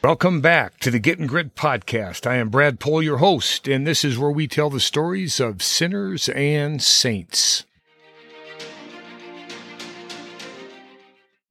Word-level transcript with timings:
Welcome 0.00 0.40
back 0.40 0.78
to 0.78 0.92
the 0.92 1.00
Getting 1.00 1.26
Grit 1.26 1.56
podcast. 1.56 2.24
I 2.24 2.36
am 2.36 2.50
Brad 2.50 2.78
Pohl, 2.78 3.02
your 3.02 3.16
host, 3.16 3.66
and 3.66 3.84
this 3.84 4.04
is 4.04 4.16
where 4.16 4.30
we 4.30 4.46
tell 4.46 4.70
the 4.70 4.78
stories 4.78 5.40
of 5.40 5.60
sinners 5.60 6.28
and 6.28 6.80
saints. 6.80 7.64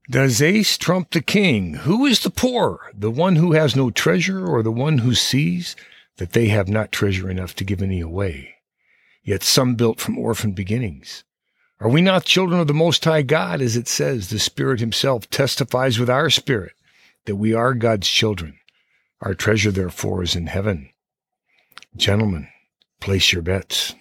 Does 0.09 0.41
ace 0.41 0.77
trump 0.77 1.11
the 1.11 1.21
king? 1.21 1.73
Who 1.73 2.05
is 2.05 2.21
the 2.21 2.29
poor? 2.29 2.89
The 2.97 3.11
one 3.11 3.35
who 3.35 3.51
has 3.51 3.75
no 3.75 3.91
treasure 3.91 4.47
or 4.47 4.63
the 4.63 4.71
one 4.71 4.99
who 4.99 5.13
sees 5.13 5.75
that 6.15 6.31
they 6.31 6.47
have 6.47 6.69
not 6.69 6.93
treasure 6.93 7.29
enough 7.29 7.53
to 7.55 7.65
give 7.65 7.81
any 7.81 7.99
away? 7.99 8.55
Yet 9.23 9.43
some 9.43 9.75
built 9.75 9.99
from 9.99 10.17
orphan 10.17 10.53
beginnings. 10.53 11.25
Are 11.81 11.89
we 11.89 12.01
not 12.01 12.23
children 12.23 12.61
of 12.61 12.67
the 12.67 12.73
Most 12.73 13.03
High 13.03 13.23
God, 13.23 13.59
as 13.59 13.75
it 13.75 13.89
says, 13.89 14.29
the 14.29 14.39
Spirit 14.39 14.79
Himself 14.79 15.29
testifies 15.29 15.99
with 15.99 16.09
our 16.09 16.29
spirit 16.29 16.76
that 17.27 17.35
we 17.35 17.53
are 17.53 17.73
God's 17.73 18.07
children. 18.07 18.57
Our 19.21 19.35
treasure, 19.35 19.71
therefore, 19.71 20.23
is 20.23 20.35
in 20.35 20.47
heaven. 20.47 20.89
Gentlemen, 21.95 22.47
place 22.99 23.31
your 23.31 23.41
bets. 23.41 23.93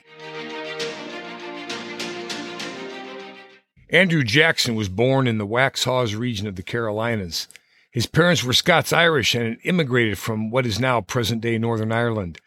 Andrew 3.91 4.25
Jackson 4.25 4.75
was 4.75 4.89
born 4.89 5.27
in 5.27 5.39
the 5.39 5.47
Waxhaws 5.47 6.17
region 6.17 6.47
of 6.47 6.57
the 6.57 6.63
Carolinas. 6.63 7.49
His 7.91 8.07
parents 8.07 8.45
were 8.45 8.53
Scots 8.53 8.93
Irish 8.93 9.35
and 9.35 9.45
had 9.45 9.59
immigrated 9.65 10.19
from 10.19 10.51
what 10.51 10.67
is 10.67 10.79
now 10.79 11.01
present 11.01 11.41
day 11.41 11.59
Northern 11.59 11.93
Ireland. 11.93 12.39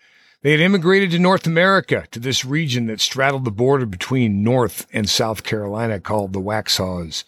They 0.41 0.51
had 0.51 0.59
immigrated 0.61 1.11
to 1.11 1.19
North 1.19 1.45
America, 1.45 2.05
to 2.11 2.19
this 2.19 2.45
region 2.45 2.87
that 2.87 3.01
straddled 3.01 3.43
the 3.43 3.51
border 3.51 3.85
between 3.85 4.43
North 4.43 4.87
and 4.93 5.09
South 5.09 5.43
Carolina 5.43 5.99
called 5.99 6.31
the 6.31 6.41
Waxhaws. 6.41 7.25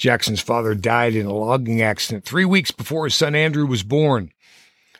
Jackson's 0.00 0.40
father 0.40 0.74
died 0.74 1.14
in 1.14 1.26
a 1.26 1.32
logging 1.32 1.82
accident 1.82 2.24
three 2.24 2.46
weeks 2.46 2.70
before 2.70 3.04
his 3.04 3.14
son 3.14 3.34
Andrew 3.34 3.66
was 3.66 3.82
born. 3.82 4.32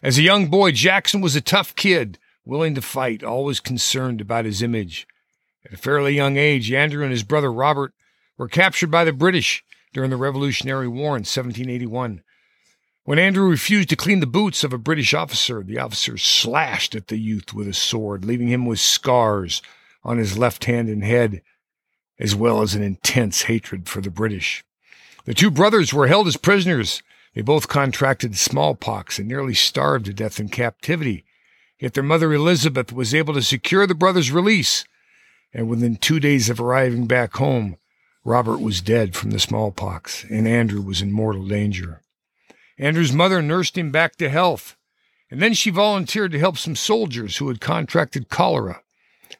As 0.02 0.18
a 0.18 0.22
young 0.22 0.48
boy, 0.48 0.72
Jackson 0.72 1.22
was 1.22 1.34
a 1.34 1.40
tough 1.40 1.74
kid, 1.74 2.18
willing 2.44 2.74
to 2.74 2.82
fight, 2.82 3.24
always 3.24 3.60
concerned 3.60 4.20
about 4.20 4.44
his 4.44 4.60
image. 4.60 5.08
At 5.64 5.72
a 5.72 5.78
fairly 5.78 6.14
young 6.14 6.36
age, 6.36 6.70
Andrew 6.70 7.02
and 7.02 7.12
his 7.12 7.22
brother 7.22 7.50
Robert 7.50 7.94
were 8.36 8.46
captured 8.46 8.90
by 8.90 9.04
the 9.04 9.14
British 9.14 9.64
during 9.94 10.10
the 10.10 10.18
Revolutionary 10.18 10.86
War 10.86 11.16
in 11.16 11.24
1781. 11.24 12.22
When 13.04 13.18
Andrew 13.18 13.48
refused 13.48 13.88
to 13.88 13.96
clean 13.96 14.20
the 14.20 14.26
boots 14.26 14.64
of 14.64 14.74
a 14.74 14.78
British 14.78 15.14
officer, 15.14 15.62
the 15.62 15.78
officer 15.78 16.18
slashed 16.18 16.94
at 16.94 17.08
the 17.08 17.16
youth 17.16 17.54
with 17.54 17.66
a 17.66 17.72
sword, 17.72 18.26
leaving 18.26 18.48
him 18.48 18.66
with 18.66 18.80
scars 18.80 19.62
on 20.04 20.18
his 20.18 20.36
left 20.36 20.66
hand 20.66 20.90
and 20.90 21.02
head, 21.02 21.40
as 22.18 22.34
well 22.34 22.60
as 22.60 22.74
an 22.74 22.82
intense 22.82 23.44
hatred 23.44 23.88
for 23.88 24.02
the 24.02 24.10
British. 24.10 24.62
The 25.24 25.34
two 25.34 25.50
brothers 25.50 25.92
were 25.92 26.06
held 26.06 26.26
as 26.26 26.36
prisoners. 26.36 27.02
They 27.34 27.42
both 27.42 27.68
contracted 27.68 28.36
smallpox 28.36 29.18
and 29.18 29.28
nearly 29.28 29.54
starved 29.54 30.06
to 30.06 30.14
death 30.14 30.40
in 30.40 30.48
captivity. 30.48 31.24
Yet 31.78 31.94
their 31.94 32.02
mother 32.02 32.32
Elizabeth 32.32 32.92
was 32.92 33.14
able 33.14 33.34
to 33.34 33.42
secure 33.42 33.86
the 33.86 33.94
brothers' 33.94 34.32
release. 34.32 34.84
And 35.52 35.68
within 35.68 35.96
two 35.96 36.20
days 36.20 36.48
of 36.48 36.60
arriving 36.60 37.06
back 37.06 37.34
home, 37.34 37.76
Robert 38.24 38.60
was 38.60 38.80
dead 38.80 39.16
from 39.16 39.30
the 39.30 39.38
smallpox, 39.38 40.24
and 40.24 40.46
Andrew 40.46 40.82
was 40.82 41.00
in 41.00 41.10
mortal 41.10 41.46
danger. 41.46 42.02
Andrew's 42.78 43.12
mother 43.12 43.40
nursed 43.40 43.78
him 43.78 43.90
back 43.90 44.16
to 44.16 44.28
health, 44.28 44.76
and 45.30 45.40
then 45.40 45.54
she 45.54 45.70
volunteered 45.70 46.32
to 46.32 46.38
help 46.38 46.58
some 46.58 46.76
soldiers 46.76 47.38
who 47.38 47.48
had 47.48 47.60
contracted 47.60 48.28
cholera 48.28 48.82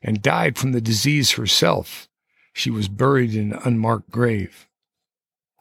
and 0.03 0.23
died 0.23 0.57
from 0.57 0.73
the 0.73 0.81
disease 0.81 1.33
herself. 1.33 2.09
She 2.53 2.71
was 2.71 2.89
buried 2.89 3.35
in 3.35 3.53
an 3.53 3.61
unmarked 3.65 4.11
grave. 4.11 4.67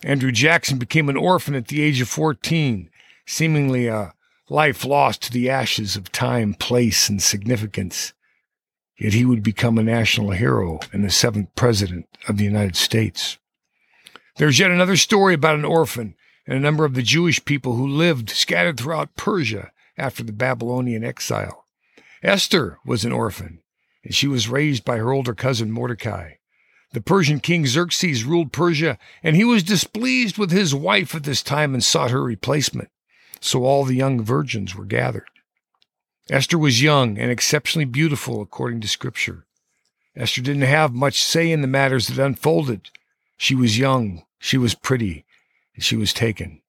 Andrew 0.04 0.32
Jackson 0.32 0.78
became 0.78 1.10
an 1.10 1.18
orphan 1.18 1.56
at 1.56 1.68
the 1.68 1.82
age 1.82 2.00
of 2.00 2.08
14, 2.08 2.90
seemingly 3.26 3.88
a 3.88 4.14
life 4.50 4.86
lost 4.86 5.22
to 5.24 5.32
the 5.32 5.50
ashes 5.50 5.96
of 5.96 6.12
time, 6.12 6.54
place, 6.54 7.10
and 7.10 7.22
significance. 7.22 8.14
Yet 8.98 9.14
he 9.14 9.26
would 9.26 9.44
become 9.44 9.78
a 9.78 9.84
national 9.84 10.32
hero 10.32 10.80
and 10.92 11.04
the 11.04 11.10
seventh 11.10 11.50
president 11.56 12.08
of 12.28 12.38
the 12.38 12.44
United 12.46 12.76
States. 12.76 13.38
There's 14.38 14.60
yet 14.60 14.72
another 14.72 14.98
story 14.98 15.34
about 15.34 15.56
an 15.56 15.66
orphan 15.66 16.16
and 16.48 16.58
a 16.58 16.62
number 16.62 16.86
of 16.86 16.94
the 16.94 17.02
Jewish 17.02 17.44
people 17.44 17.76
who 17.76 17.88
lived 17.88 18.30
scattered 18.30 18.78
throughout 18.78 19.16
Persia 19.16 19.72
after 19.98 20.24
the 20.24 20.32
Babylonian 20.32 21.04
exile. 21.04 21.66
Esther 22.24 22.80
was 22.86 23.06
an 23.06 23.12
orphan, 23.12 23.62
and 24.04 24.16
she 24.16 24.28
was 24.28 24.50
raised 24.50 24.86
by 24.86 24.98
her 24.98 25.12
older 25.12 25.34
cousin 25.34 25.72
Mordecai. 25.72 26.36
The 26.92 27.02
Persian 27.02 27.40
king 27.40 27.68
Xerxes 27.68 28.24
ruled 28.24 28.52
Persia, 28.52 28.98
and 29.22 29.36
he 29.36 29.44
was 29.44 29.62
displeased 29.62 30.40
with 30.40 30.52
his 30.52 30.74
wife 30.74 31.14
at 31.14 31.24
this 31.24 31.44
time 31.44 31.74
and 31.74 31.84
sought 31.84 32.10
her 32.10 32.24
replacement. 32.24 32.90
So 33.40 33.64
all 33.64 33.86
the 33.86 33.96
young 33.96 34.24
virgins 34.24 34.76
were 34.76 34.86
gathered. 34.86 35.30
Esther 36.32 36.58
was 36.58 36.82
young 36.82 37.18
and 37.18 37.32
exceptionally 37.32 37.86
beautiful 37.86 38.42
according 38.42 38.82
to 38.82 38.88
Scripture. 38.88 39.46
Esther 40.16 40.42
didn't 40.42 40.64
have 40.64 40.92
much 40.94 41.22
say 41.22 41.52
in 41.52 41.62
the 41.62 41.68
matters 41.68 42.08
that 42.08 42.24
unfolded. 42.24 42.90
She 43.38 43.56
was 43.56 43.78
young, 43.78 44.24
she 44.40 44.58
was 44.58 44.74
pretty, 44.74 45.26
and 45.76 45.84
she 45.84 45.96
was 45.96 46.12
taken. 46.12 46.62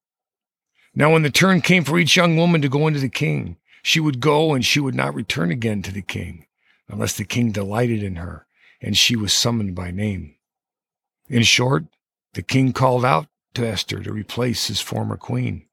Now, 0.94 1.12
when 1.12 1.22
the 1.22 1.30
turn 1.30 1.62
came 1.62 1.84
for 1.84 1.98
each 1.98 2.16
young 2.16 2.36
woman 2.36 2.60
to 2.62 2.68
go 2.68 2.86
into 2.86 3.00
the 3.00 3.08
king, 3.08 3.56
she 3.82 4.00
would 4.00 4.20
go 4.20 4.52
and 4.52 4.64
she 4.64 4.80
would 4.80 4.94
not 4.94 5.14
return 5.14 5.50
again 5.50 5.82
to 5.82 5.92
the 5.92 6.02
king 6.02 6.46
unless 6.88 7.16
the 7.16 7.24
king 7.24 7.52
delighted 7.52 8.02
in 8.02 8.16
her 8.16 8.46
and 8.80 8.96
she 8.96 9.16
was 9.16 9.32
summoned 9.32 9.74
by 9.74 9.90
name. 9.90 10.34
In 11.28 11.42
short, 11.42 11.84
the 12.34 12.42
king 12.42 12.72
called 12.72 13.04
out 13.04 13.26
to 13.54 13.66
Esther 13.66 14.02
to 14.02 14.12
replace 14.12 14.68
his 14.68 14.80
former 14.80 15.16
queen. 15.16 15.66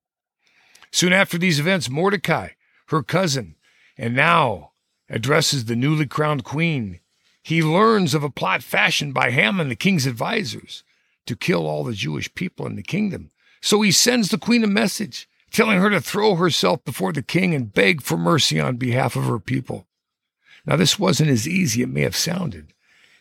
Soon 0.91 1.13
after 1.13 1.37
these 1.37 1.59
events, 1.59 1.89
Mordecai, 1.89 2.49
her 2.87 3.03
cousin, 3.03 3.55
and 3.97 4.15
now 4.15 4.71
addresses 5.09 5.65
the 5.65 5.75
newly 5.75 6.05
crowned 6.05 6.43
queen. 6.43 6.99
He 7.41 7.61
learns 7.61 8.13
of 8.13 8.23
a 8.23 8.29
plot 8.29 8.63
fashioned 8.63 9.13
by 9.13 9.31
Haman, 9.31 9.69
the 9.69 9.75
king's 9.75 10.07
advisers, 10.07 10.83
to 11.25 11.35
kill 11.35 11.67
all 11.67 11.83
the 11.83 11.93
Jewish 11.93 12.33
people 12.33 12.65
in 12.65 12.75
the 12.75 12.83
kingdom. 12.83 13.31
So 13.61 13.81
he 13.81 13.91
sends 13.91 14.29
the 14.29 14.37
queen 14.37 14.63
a 14.63 14.67
message 14.67 15.29
telling 15.51 15.79
her 15.79 15.89
to 15.89 16.01
throw 16.01 16.35
herself 16.35 16.83
before 16.83 17.13
the 17.13 17.21
king 17.21 17.53
and 17.53 17.73
beg 17.73 18.01
for 18.01 18.17
mercy 18.17 18.59
on 18.59 18.77
behalf 18.77 19.15
of 19.15 19.25
her 19.25 19.39
people. 19.39 19.87
Now, 20.65 20.75
this 20.75 20.99
wasn't 20.99 21.29
as 21.29 21.47
easy 21.47 21.81
it 21.81 21.89
may 21.89 22.01
have 22.01 22.15
sounded. 22.15 22.73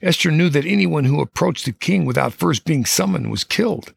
Esther 0.07 0.31
knew 0.31 0.49
that 0.49 0.65
anyone 0.65 1.05
who 1.05 1.21
approached 1.21 1.65
the 1.65 1.73
king 1.73 2.05
without 2.05 2.33
first 2.33 2.65
being 2.65 2.85
summoned 2.85 3.29
was 3.29 3.43
killed, 3.43 3.93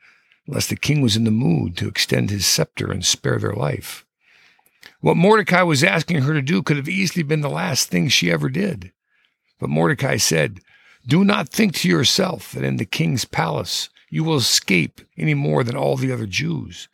unless 0.48 0.66
the 0.66 0.76
king 0.76 1.02
was 1.02 1.16
in 1.16 1.24
the 1.24 1.30
mood 1.30 1.78
to 1.78 1.88
extend 1.88 2.32
his 2.32 2.48
scepter 2.48 2.92
and 2.92 3.06
spare 3.06 3.38
their 3.38 3.54
life. 3.54 4.08
What 5.02 5.18
Mordecai 5.18 5.62
was 5.62 5.84
asking 5.84 6.24
her 6.24 6.34
to 6.34 6.42
do 6.42 6.64
could 6.64 6.78
have 6.78 6.90
easily 6.90 7.22
been 7.22 7.42
the 7.42 7.50
last 7.50 7.90
thing 7.90 8.10
she 8.10 8.32
ever 8.32 8.50
did. 8.50 8.92
But 9.60 9.70
Mordecai 9.70 10.18
said, 10.18 10.62
Do 11.08 11.24
not 11.24 11.50
think 11.50 11.76
to 11.76 11.88
yourself 11.88 12.54
that 12.54 12.64
in 12.64 12.78
the 12.78 12.86
king's 12.86 13.26
palace 13.26 13.90
you 14.10 14.24
will 14.24 14.38
escape 14.38 15.02
any 15.16 15.36
more 15.36 15.64
than 15.64 15.78
all 15.78 15.96
the 15.96 16.12
other 16.12 16.26
Jews. 16.26 16.88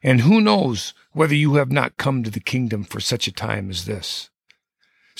And 0.00 0.20
who 0.20 0.40
knows 0.40 0.94
whether 1.12 1.34
you 1.34 1.54
have 1.54 1.72
not 1.72 1.96
come 1.96 2.22
to 2.22 2.30
the 2.30 2.38
kingdom 2.38 2.84
for 2.84 3.00
such 3.00 3.26
a 3.26 3.32
time 3.32 3.68
as 3.68 3.84
this? 3.84 4.29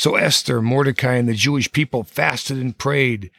So 0.00 0.16
Esther, 0.16 0.62
Mordecai, 0.62 1.16
and 1.16 1.28
the 1.28 1.34
Jewish 1.34 1.70
people 1.72 2.04
fasted 2.04 2.56
and 2.56 2.78
prayed. 2.78 3.30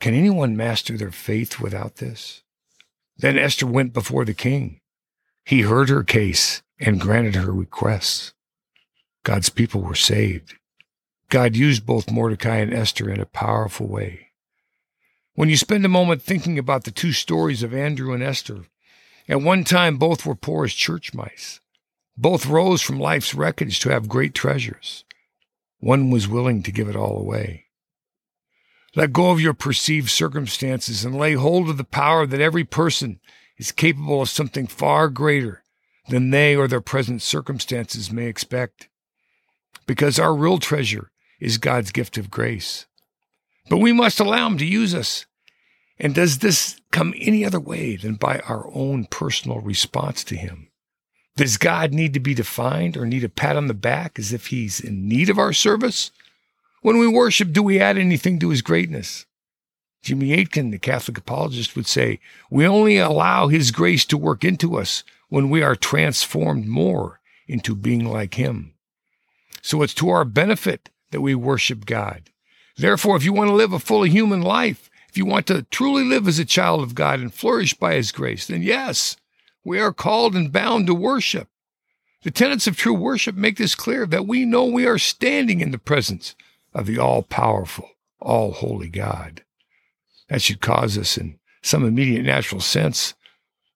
Can 0.00 0.14
anyone 0.14 0.56
master 0.56 0.96
their 0.96 1.12
faith 1.12 1.60
without 1.60 1.98
this? 1.98 2.42
Then 3.16 3.38
Esther 3.38 3.68
went 3.68 3.92
before 3.92 4.24
the 4.24 4.34
king. 4.34 4.80
He 5.44 5.60
heard 5.60 5.88
her 5.88 6.02
case 6.02 6.62
and 6.80 7.00
granted 7.00 7.36
her 7.36 7.52
requests. 7.52 8.34
God's 9.22 9.48
people 9.48 9.80
were 9.80 9.94
saved. 9.94 10.54
God 11.28 11.54
used 11.54 11.86
both 11.86 12.10
Mordecai 12.10 12.56
and 12.56 12.74
Esther 12.74 13.08
in 13.08 13.20
a 13.20 13.24
powerful 13.24 13.86
way. 13.86 14.30
When 15.34 15.48
you 15.48 15.56
spend 15.56 15.84
a 15.84 15.88
moment 15.88 16.20
thinking 16.20 16.58
about 16.58 16.82
the 16.82 16.90
two 16.90 17.12
stories 17.12 17.62
of 17.62 17.72
Andrew 17.72 18.12
and 18.12 18.24
Esther, 18.24 18.64
at 19.28 19.40
one 19.40 19.62
time 19.62 19.98
both 19.98 20.26
were 20.26 20.34
poor 20.34 20.64
as 20.64 20.72
church 20.72 21.14
mice. 21.14 21.60
Both 22.16 22.46
rose 22.46 22.82
from 22.82 22.98
life's 22.98 23.36
wreckage 23.36 23.78
to 23.78 23.90
have 23.90 24.08
great 24.08 24.34
treasures. 24.34 25.04
One 25.80 26.10
was 26.10 26.28
willing 26.28 26.62
to 26.62 26.72
give 26.72 26.88
it 26.88 26.96
all 26.96 27.18
away. 27.18 27.66
Let 28.94 29.12
go 29.12 29.30
of 29.30 29.40
your 29.40 29.54
perceived 29.54 30.10
circumstances 30.10 31.04
and 31.04 31.16
lay 31.16 31.34
hold 31.34 31.68
of 31.68 31.76
the 31.76 31.84
power 31.84 32.26
that 32.26 32.40
every 32.40 32.64
person 32.64 33.20
is 33.56 33.72
capable 33.72 34.22
of 34.22 34.28
something 34.28 34.66
far 34.66 35.08
greater 35.08 35.62
than 36.08 36.30
they 36.30 36.56
or 36.56 36.66
their 36.66 36.80
present 36.80 37.22
circumstances 37.22 38.12
may 38.12 38.26
expect. 38.26 38.88
Because 39.86 40.18
our 40.18 40.34
real 40.34 40.58
treasure 40.58 41.10
is 41.40 41.58
God's 41.58 41.92
gift 41.92 42.18
of 42.18 42.30
grace. 42.30 42.86
But 43.68 43.78
we 43.78 43.92
must 43.92 44.20
allow 44.20 44.46
Him 44.46 44.58
to 44.58 44.66
use 44.66 44.94
us. 44.94 45.26
And 45.98 46.14
does 46.14 46.38
this 46.38 46.80
come 46.90 47.14
any 47.16 47.44
other 47.44 47.60
way 47.60 47.96
than 47.96 48.14
by 48.14 48.40
our 48.40 48.68
own 48.74 49.06
personal 49.06 49.60
response 49.60 50.24
to 50.24 50.36
Him? 50.36 50.69
Does 51.40 51.56
God 51.56 51.94
need 51.94 52.12
to 52.12 52.20
be 52.20 52.34
defined 52.34 52.98
or 52.98 53.06
need 53.06 53.24
a 53.24 53.28
pat 53.30 53.56
on 53.56 53.66
the 53.66 53.72
back 53.72 54.18
as 54.18 54.30
if 54.30 54.48
he's 54.48 54.78
in 54.78 55.08
need 55.08 55.30
of 55.30 55.38
our 55.38 55.54
service? 55.54 56.10
When 56.82 56.98
we 56.98 57.08
worship, 57.08 57.50
do 57.50 57.62
we 57.62 57.80
add 57.80 57.96
anything 57.96 58.38
to 58.40 58.50
his 58.50 58.60
greatness? 58.60 59.24
Jimmy 60.02 60.34
Akin, 60.34 60.70
the 60.70 60.78
Catholic 60.78 61.16
apologist, 61.16 61.74
would 61.76 61.86
say, 61.86 62.20
We 62.50 62.66
only 62.66 62.98
allow 62.98 63.48
his 63.48 63.70
grace 63.70 64.04
to 64.04 64.18
work 64.18 64.44
into 64.44 64.76
us 64.76 65.02
when 65.30 65.48
we 65.48 65.62
are 65.62 65.74
transformed 65.74 66.66
more 66.66 67.20
into 67.48 67.74
being 67.74 68.04
like 68.04 68.34
Him. 68.34 68.74
So 69.62 69.80
it's 69.80 69.94
to 69.94 70.10
our 70.10 70.26
benefit 70.26 70.90
that 71.10 71.22
we 71.22 71.34
worship 71.34 71.86
God. 71.86 72.24
Therefore, 72.76 73.16
if 73.16 73.24
you 73.24 73.32
want 73.32 73.48
to 73.48 73.54
live 73.54 73.72
a 73.72 73.78
fully 73.78 74.10
human 74.10 74.42
life, 74.42 74.90
if 75.08 75.16
you 75.16 75.24
want 75.24 75.46
to 75.46 75.62
truly 75.70 76.04
live 76.04 76.28
as 76.28 76.38
a 76.38 76.44
child 76.44 76.82
of 76.82 76.94
God 76.94 77.18
and 77.18 77.32
flourish 77.32 77.72
by 77.72 77.94
His 77.94 78.12
grace, 78.12 78.46
then 78.46 78.60
yes, 78.60 79.16
we 79.64 79.80
are 79.80 79.92
called 79.92 80.34
and 80.34 80.52
bound 80.52 80.86
to 80.86 80.94
worship. 80.94 81.48
The 82.22 82.30
tenets 82.30 82.66
of 82.66 82.76
true 82.76 82.94
worship 82.94 83.34
make 83.34 83.56
this 83.56 83.74
clear 83.74 84.06
that 84.06 84.26
we 84.26 84.44
know 84.44 84.64
we 84.64 84.86
are 84.86 84.98
standing 84.98 85.60
in 85.60 85.70
the 85.70 85.78
presence 85.78 86.34
of 86.74 86.86
the 86.86 86.98
all 86.98 87.22
powerful, 87.22 87.90
all 88.20 88.52
holy 88.52 88.88
God. 88.88 89.42
That 90.28 90.42
should 90.42 90.60
cause 90.60 90.96
us, 90.98 91.16
in 91.16 91.38
some 91.62 91.84
immediate 91.84 92.24
natural 92.24 92.60
sense, 92.60 93.14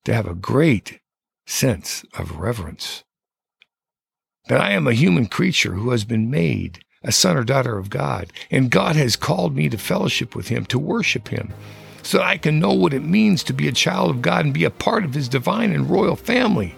to 0.04 0.14
have 0.14 0.26
a 0.26 0.34
great 0.34 1.00
sense 1.46 2.04
of 2.14 2.38
reverence. 2.38 3.04
That 4.48 4.60
I 4.60 4.72
am 4.72 4.86
a 4.86 4.92
human 4.92 5.26
creature 5.26 5.72
who 5.72 5.90
has 5.90 6.04
been 6.04 6.30
made 6.30 6.84
a 7.04 7.12
son 7.12 7.36
or 7.36 7.44
daughter 7.44 7.76
of 7.78 7.90
God, 7.90 8.32
and 8.50 8.70
God 8.70 8.96
has 8.96 9.14
called 9.14 9.54
me 9.54 9.68
to 9.68 9.78
fellowship 9.78 10.34
with 10.34 10.48
Him, 10.48 10.64
to 10.66 10.78
worship 10.78 11.28
Him, 11.28 11.52
so 12.04 12.18
that 12.18 12.26
I 12.26 12.36
can 12.36 12.60
know 12.60 12.72
what 12.72 12.92
it 12.92 13.02
means 13.02 13.42
to 13.44 13.54
be 13.54 13.66
a 13.66 13.72
child 13.72 14.10
of 14.10 14.22
God 14.22 14.44
and 14.44 14.54
be 14.54 14.64
a 14.64 14.70
part 14.70 15.04
of 15.04 15.14
His 15.14 15.28
divine 15.28 15.72
and 15.72 15.88
royal 15.88 16.16
family. 16.16 16.76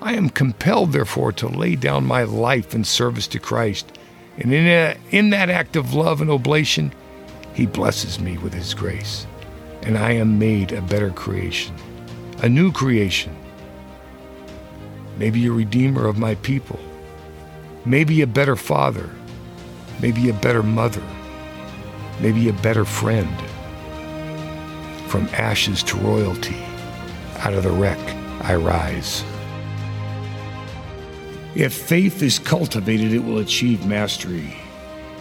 I 0.00 0.14
am 0.14 0.30
compelled, 0.30 0.92
therefore, 0.92 1.32
to 1.32 1.48
lay 1.48 1.74
down 1.74 2.06
my 2.06 2.22
life 2.22 2.72
in 2.72 2.84
service 2.84 3.26
to 3.28 3.40
Christ, 3.40 3.98
and 4.36 4.52
in, 4.52 4.66
a, 4.66 4.96
in 5.10 5.30
that 5.30 5.50
act 5.50 5.74
of 5.74 5.92
love 5.92 6.20
and 6.20 6.30
oblation, 6.30 6.92
He 7.52 7.66
blesses 7.66 8.20
me 8.20 8.38
with 8.38 8.54
His 8.54 8.74
grace, 8.74 9.26
and 9.82 9.98
I 9.98 10.12
am 10.12 10.38
made 10.38 10.70
a 10.70 10.82
better 10.82 11.10
creation, 11.10 11.74
a 12.40 12.48
new 12.48 12.70
creation. 12.70 13.36
Maybe 15.16 15.48
a 15.48 15.52
redeemer 15.52 16.06
of 16.06 16.16
my 16.16 16.36
people, 16.36 16.78
maybe 17.84 18.22
a 18.22 18.26
better 18.28 18.54
father, 18.54 19.10
maybe 20.00 20.28
a 20.28 20.34
better 20.34 20.62
mother, 20.62 21.02
maybe 22.20 22.48
a 22.48 22.52
better 22.52 22.84
friend. 22.84 23.28
From 25.08 25.26
ashes 25.32 25.82
to 25.84 25.96
royalty, 25.96 26.62
out 27.38 27.54
of 27.54 27.62
the 27.62 27.70
wreck 27.70 27.98
I 28.42 28.56
rise. 28.56 29.24
If 31.54 31.72
faith 31.72 32.22
is 32.22 32.38
cultivated, 32.38 33.14
it 33.14 33.24
will 33.24 33.38
achieve 33.38 33.86
mastery. 33.86 34.54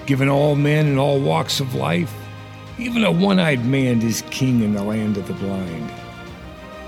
Given 0.06 0.28
all 0.28 0.56
men 0.56 0.88
in 0.88 0.98
all 0.98 1.22
walks 1.22 1.62
of 1.62 1.74
life, 1.74 2.14
even 2.78 3.06
a 3.06 3.12
one 3.12 3.40
eyed 3.40 3.64
man 3.66 4.02
is 4.02 4.24
king 4.30 4.62
in 4.62 4.74
the 4.74 4.84
land 4.84 5.16
of 5.16 5.26
the 5.26 5.34
blind. 5.36 5.90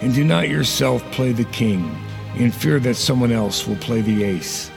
And 0.02 0.14
do 0.14 0.26
not 0.26 0.50
yourself 0.50 1.02
play 1.12 1.32
the 1.32 1.46
king 1.46 1.98
in 2.36 2.52
fear 2.52 2.82
that 2.82 2.96
someone 2.96 3.32
else 3.32 3.66
will 3.66 3.78
play 3.78 4.02
the 4.02 4.26
ace. 4.26 4.70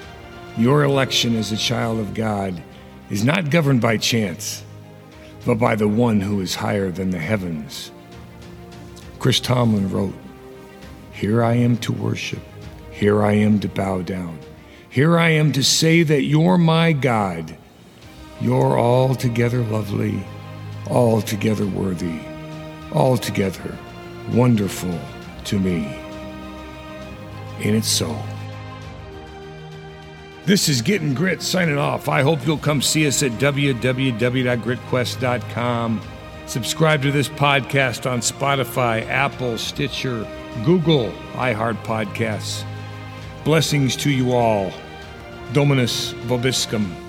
Your 0.57 0.85
election 0.85 1.35
as 1.35 1.51
a 1.51 1.57
child 1.57 1.99
of 1.99 2.15
God 2.15 2.63
is 3.11 3.25
not 3.25 3.51
governed 3.51 3.81
by 3.81 3.97
chance, 3.97 4.63
but 5.45 5.57
by 5.57 5.75
the 5.75 5.89
one 5.89 6.21
who 6.21 6.41
is 6.41 6.55
higher 6.55 6.93
than 6.93 7.11
the 7.11 7.19
heavens. 7.19 7.91
Chris 9.23 9.39
Tomlin 9.39 9.89
wrote, 9.89 10.13
Here 11.13 11.45
I 11.45 11.55
am 11.55 11.77
to 11.77 11.93
worship, 11.93 12.43
here 12.91 13.23
I 13.23 13.35
am 13.35 13.61
to 13.61 13.69
bow 13.69 14.03
down, 14.03 14.37
here 14.91 15.17
I 15.17 15.29
am 15.29 15.53
to 15.53 15.63
say 15.63 16.03
that 16.03 16.23
you're 16.23 16.59
my 16.59 16.93
God. 16.93 17.57
You're 18.41 18.81
altogether 18.81 19.63
lovely, 19.63 20.27
altogether 20.91 21.67
worthy, 21.67 22.19
altogether 22.93 23.79
wonderful 24.33 24.99
to 25.45 25.61
me. 25.61 25.85
Ain't 27.61 27.77
it 27.77 27.85
so? 27.85 28.21
This 30.47 30.69
is 30.69 30.83
Getting 30.83 31.15
Grit 31.15 31.43
signing 31.43 31.79
off. 31.79 32.09
I 32.09 32.23
hope 32.23 32.45
you'll 32.45 32.59
come 32.59 32.83
see 32.83 33.07
us 33.07 33.23
at 33.23 33.31
www.gritquest.com. 33.33 36.01
Subscribe 36.53 37.01
to 37.01 37.11
this 37.11 37.31
podcast 37.31 38.05
on 38.05 38.21
Spotify, 38.21 39.09
Apple, 39.09 39.57
Stitcher, 39.57 40.29
Google, 40.67 41.11
iHeart 41.33 41.83
Podcasts. 41.83 42.63
Blessings 43.43 43.97
to 43.97 44.11
you 44.11 44.35
all. 44.35 44.71
Dominus 45.55 46.13
Vobiscum. 46.13 47.02